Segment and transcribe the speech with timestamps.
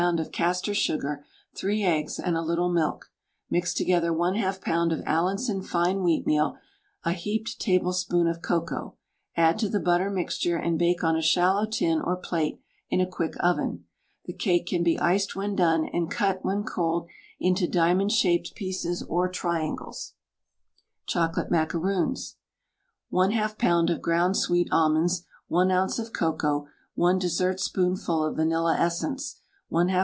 [0.17, 1.23] of castor sugar,
[1.55, 3.11] 3 eggs, and a little milk.
[3.51, 4.91] Mix together 1/2 lb.
[4.97, 6.57] of Allinson fine wheatmeal,
[7.03, 8.97] a heaped tablespoonful of cocoa.
[9.37, 12.59] Add to the butter mixture, and bake on a shallow tin or plate
[12.89, 13.85] in a quick oven.
[14.25, 17.07] The cake can be iced when done, and cut, when cold,
[17.39, 20.15] into diamond shaped pieces or triangles.
[21.05, 22.37] CHOCOLATE MACAROONS.
[23.13, 23.93] 1/2 lb.
[23.93, 25.99] of ground sweet almonds, 1 oz.
[25.99, 26.65] of cocoa,
[26.95, 29.37] 1 dessertspoonful of vanilla essence,
[29.71, 29.99] 1/2 lb.